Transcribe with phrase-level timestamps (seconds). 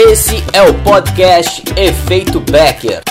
[0.00, 3.02] Esse é o podcast Efeito Becker.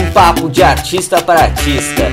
[0.00, 2.04] Um papo de artista para artista.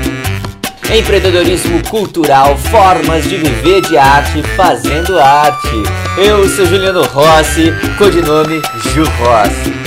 [0.93, 5.83] Empreendedorismo cultural, formas de viver de arte fazendo arte.
[6.17, 8.61] Eu sou Juliano Rossi, codinome
[8.93, 9.84] Ju Rossi.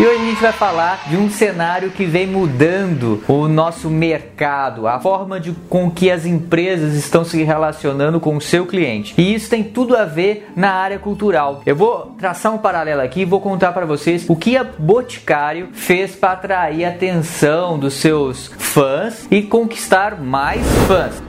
[0.00, 4.88] E hoje a gente vai falar de um cenário que vem mudando o nosso mercado,
[4.88, 9.12] a forma de, com que as empresas estão se relacionando com o seu cliente.
[9.18, 11.60] E isso tem tudo a ver na área cultural.
[11.66, 15.68] Eu vou traçar um paralelo aqui e vou contar para vocês o que a Boticário
[15.74, 21.22] fez para atrair a atenção dos seus fãs e conquistar mais fãs.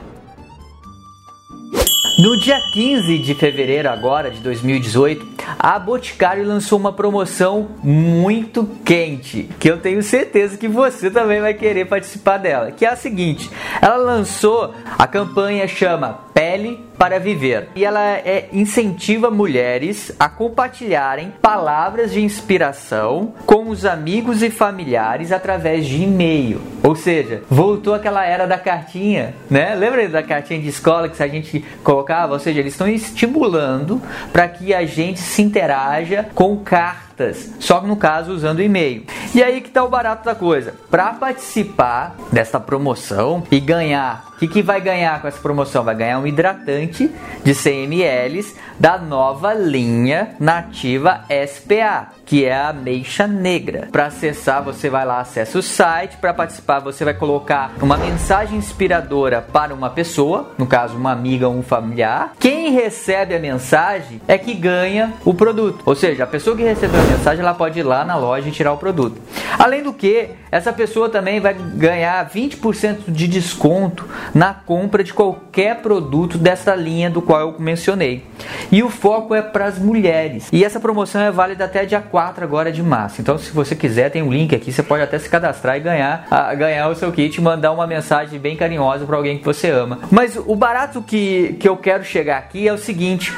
[2.18, 9.48] No dia 15 de fevereiro agora de 2018, a Boticário lançou uma promoção muito quente,
[9.58, 13.50] que eu tenho certeza que você também vai querer participar dela, que é a seguinte:
[13.80, 17.68] ela lançou a campanha chama Pele para Viver.
[17.74, 25.32] E ela é, incentiva mulheres a compartilharem palavras de inspiração com os amigos e familiares
[25.32, 26.60] através de e-mail.
[26.82, 29.74] Ou seja, voltou aquela era da cartinha, né?
[29.74, 32.34] Lembra da cartinha de escola que a gente colocava?
[32.34, 34.00] Ou seja, eles estão estimulando
[34.32, 39.04] para que a gente se interaja com cartas, só que no caso usando e-mail.
[39.34, 40.74] E aí que tá o barato da coisa.
[40.90, 45.84] Para participar desta promoção e ganhar que, que vai ganhar com essa promoção?
[45.84, 47.08] Vai ganhar um hidratante
[47.44, 48.44] de 100 ml
[48.78, 53.88] da nova linha nativa SPA, que é a ameixa negra.
[53.92, 56.16] Para acessar, você vai lá, acessa o site.
[56.16, 61.46] Para participar, você vai colocar uma mensagem inspiradora para uma pessoa, no caso, uma amiga
[61.46, 62.32] ou um familiar.
[62.40, 65.82] Quem recebe a mensagem é que ganha o produto.
[65.86, 68.52] Ou seja, a pessoa que recebeu a mensagem, ela pode ir lá na loja e
[68.52, 69.20] tirar o produto.
[69.58, 75.80] Além do que, essa pessoa também vai ganhar 20% de desconto na compra de qualquer
[75.80, 78.22] produto dessa linha do qual eu mencionei.
[78.70, 80.50] E o foco é para as mulheres.
[80.52, 83.22] E essa promoção é válida até dia 4 agora de março.
[83.22, 86.26] Então, se você quiser, tem um link aqui, você pode até se cadastrar e ganhar,
[86.30, 90.00] a, ganhar o seu kit mandar uma mensagem bem carinhosa para alguém que você ama.
[90.10, 93.32] Mas o barato que, que eu quero chegar aqui é o seguinte: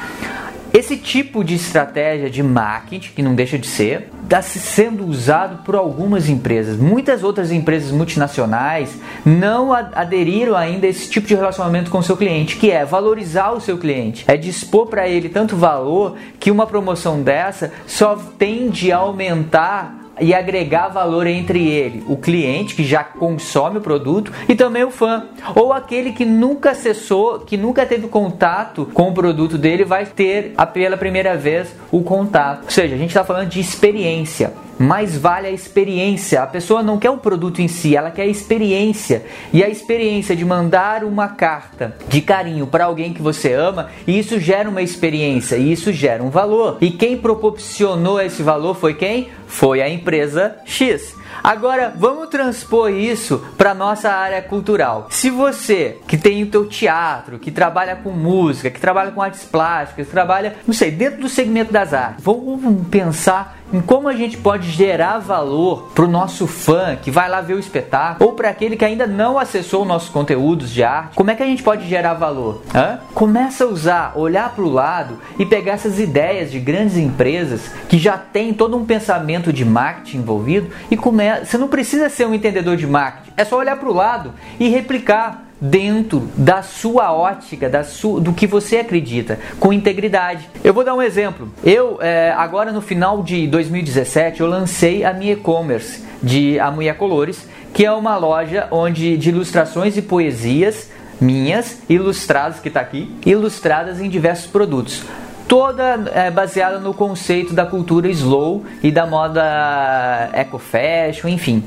[0.72, 5.76] esse tipo de estratégia de marketing, que não deixa de ser, está sendo usado por
[5.76, 6.76] algumas empresas.
[6.76, 12.16] Muitas outras empresas multinacionais não aderiram ainda a esse tipo de relacionamento com o seu
[12.16, 16.66] cliente, que é valorizar o seu cliente, é dispor para ele tanto valor que uma
[16.66, 23.02] promoção dessa só tende a aumentar e agregar valor entre ele, o cliente que já
[23.02, 28.08] consome o produto e também o fã, ou aquele que nunca acessou, que nunca teve
[28.08, 32.64] contato com o produto dele, vai ter pela primeira vez o contato.
[32.64, 36.42] Ou seja, a gente está falando de experiência mais vale a experiência.
[36.42, 39.24] A pessoa não quer o produto em si, ela quer a experiência.
[39.52, 44.38] E a experiência de mandar uma carta de carinho para alguém que você ama, isso
[44.38, 46.78] gera uma experiência, e isso gera um valor.
[46.80, 49.28] E quem proporcionou esse valor foi quem?
[49.46, 51.14] Foi a empresa X.
[51.42, 55.08] Agora, vamos transpor isso para nossa área cultural.
[55.10, 59.44] Se você que tem o teu teatro, que trabalha com música, que trabalha com artes
[59.44, 64.12] plásticas, que trabalha, não sei, dentro do segmento das artes, vamos pensar em como a
[64.12, 68.36] gente pode gerar valor para o nosso fã que vai lá ver o espetáculo ou
[68.36, 71.16] para aquele que ainda não acessou nossos conteúdos de arte.
[71.16, 72.62] Como é que a gente pode gerar valor?
[72.72, 73.00] Hã?
[73.12, 77.98] Começa a usar, olhar para o lado e pegar essas ideias de grandes empresas que
[77.98, 81.44] já têm todo um pensamento de marketing envolvido e começa.
[81.44, 84.68] Você não precisa ser um entendedor de marketing, é só olhar para o lado e
[84.68, 90.46] replicar dentro da sua ótica, da sua, do que você acredita, com integridade.
[90.62, 91.48] Eu vou dar um exemplo.
[91.64, 96.96] Eu, é, agora no final de 2017, eu lancei a minha e-commerce de A Mulher
[96.96, 103.10] Colores, que é uma loja onde de ilustrações e poesias minhas, ilustradas, que está aqui,
[103.24, 105.02] ilustradas em diversos produtos
[105.48, 111.62] toda é, baseada no conceito da cultura slow e da moda eco fashion, enfim.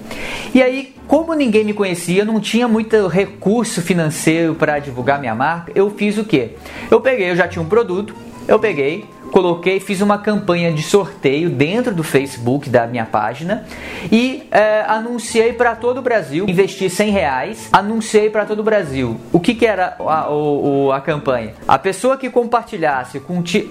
[0.53, 5.71] E aí, como ninguém me conhecia, não tinha muito recurso financeiro para divulgar minha marca,
[5.75, 6.51] eu fiz o quê?
[6.89, 8.13] Eu peguei, eu já tinha um produto,
[8.47, 13.65] eu peguei, coloquei, fiz uma campanha de sorteio dentro do Facebook da minha página
[14.11, 19.19] e é, anunciei para todo o Brasil, investi 100 reais, anunciei para todo o Brasil.
[19.33, 21.53] O que, que era a, a, a campanha?
[21.67, 23.21] A pessoa que compartilhasse,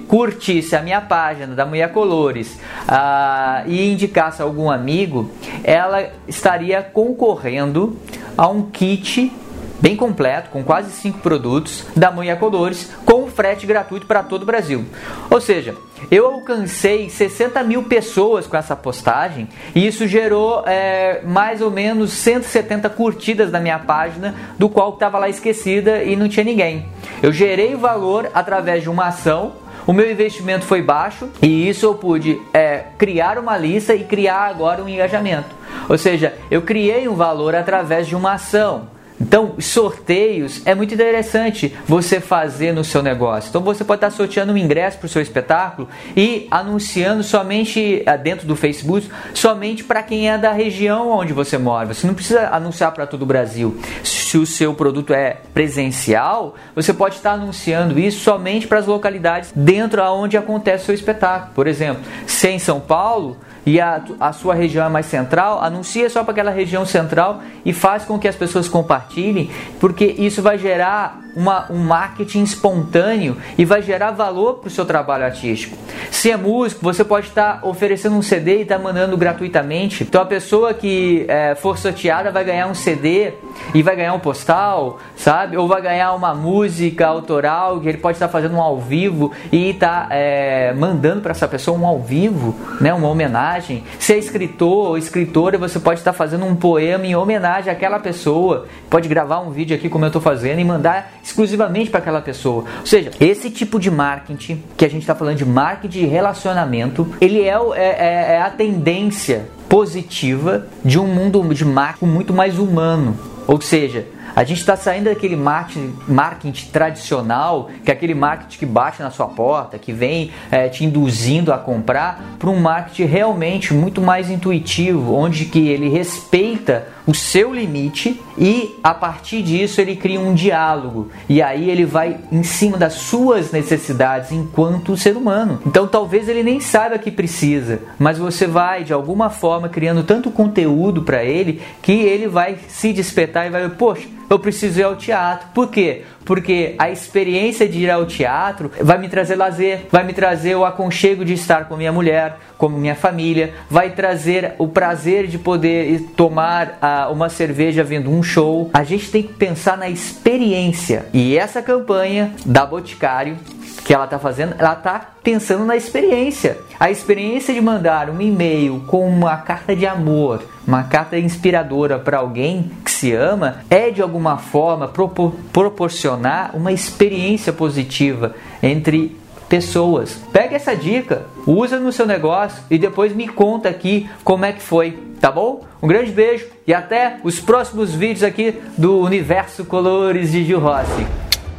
[0.06, 2.58] curtisse a minha página da Mulher Colores
[2.88, 5.30] uh, e indicasse algum amigo,
[5.64, 7.96] ela estaria concorrendo
[8.36, 9.32] a um kit
[9.80, 14.46] bem completo, com quase 5 produtos da Mulher Colores, com frete gratuito para todo o
[14.46, 14.84] Brasil.
[15.30, 15.74] Ou seja,
[16.10, 22.12] eu alcancei 60 mil pessoas com essa postagem e isso gerou é, mais ou menos
[22.12, 26.86] 170 curtidas na minha página, do qual estava lá esquecida e não tinha ninguém.
[27.22, 31.94] Eu gerei valor através de uma ação o meu investimento foi baixo e isso eu
[31.94, 35.54] pude é, criar uma lista e criar agora um engajamento.
[35.88, 38.88] Ou seja, eu criei um valor através de uma ação.
[39.20, 43.48] Então, sorteios é muito interessante você fazer no seu negócio.
[43.48, 48.18] Então, você pode estar sorteando um ingresso para o seu espetáculo e anunciando somente eh,
[48.18, 51.92] dentro do Facebook, somente para quem é da região onde você mora.
[51.92, 53.80] Você não precisa anunciar para todo o Brasil.
[54.02, 59.50] Se o seu produto é presencial, você pode estar anunciando isso somente para as localidades
[59.54, 61.52] dentro aonde acontece o seu espetáculo.
[61.54, 63.36] Por exemplo, se em São Paulo,
[63.66, 67.72] e a, a sua região é mais central, anuncia só para aquela região central e
[67.72, 73.64] faz com que as pessoas compartilhem, porque isso vai gerar uma, um marketing espontâneo e
[73.64, 75.76] vai gerar valor para o seu trabalho artístico.
[76.10, 80.04] Se é músico, você pode estar oferecendo um CD e estar mandando gratuitamente.
[80.04, 83.34] Então a pessoa que é, for sorteada vai ganhar um CD
[83.74, 85.56] e vai ganhar um postal, sabe?
[85.56, 89.70] Ou vai ganhar uma música autoral que ele pode estar fazendo um ao vivo e
[89.70, 92.94] estar é, mandando para essa pessoa um ao vivo, né?
[92.94, 93.84] Uma homenagem homenagem.
[93.98, 98.66] Se é escritor ou escritora, você pode estar fazendo um poema em homenagem àquela pessoa.
[98.88, 102.64] Pode gravar um vídeo aqui como eu estou fazendo e mandar exclusivamente para aquela pessoa.
[102.80, 107.08] Ou seja, esse tipo de marketing que a gente está falando de marketing de relacionamento,
[107.20, 112.58] ele é, é, é, é a tendência positiva de um mundo de marketing muito mais
[112.58, 113.16] humano.
[113.46, 114.06] Ou seja,
[114.36, 119.10] a gente está saindo daquele marketing, marketing, tradicional, que é aquele marketing que bate na
[119.10, 124.28] sua porta, que vem é, te induzindo a comprar, para um marketing realmente muito mais
[124.28, 130.34] intuitivo, onde que ele respeita o seu limite e a partir disso ele cria um
[130.34, 135.60] diálogo e aí ele vai em cima das suas necessidades enquanto ser humano.
[135.64, 140.30] Então talvez ele nem saiba que precisa, mas você vai de alguma forma criando tanto
[140.30, 144.96] conteúdo para ele que ele vai se despertar e vai, poxa, eu preciso ir ao
[144.96, 145.48] teatro.
[145.54, 146.02] Por quê?
[146.26, 150.64] Porque a experiência de ir ao teatro vai me trazer lazer, vai me trazer o
[150.64, 156.00] aconchego de estar com minha mulher, com minha família, vai trazer o prazer de poder
[156.16, 158.68] tomar uh, uma cerveja vendo um show.
[158.74, 161.06] A gente tem que pensar na experiência.
[161.14, 163.38] E essa campanha da Boticário
[163.86, 166.58] que ela está fazendo, ela está pensando na experiência.
[166.78, 172.18] A experiência de mandar um e-mail com uma carta de amor, uma carta inspiradora para
[172.18, 179.16] alguém se ama, é de alguma forma propor proporcionar uma experiência positiva entre
[179.48, 180.18] pessoas.
[180.32, 184.62] Pega essa dica, usa no seu negócio e depois me conta aqui como é que
[184.62, 185.64] foi, tá bom?
[185.82, 191.06] Um grande beijo e até os próximos vídeos aqui do Universo Colores de Gil Rossi.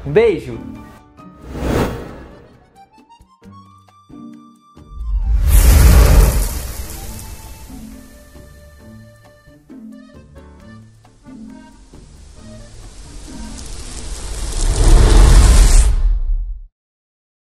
[0.06, 0.77] Um beijo!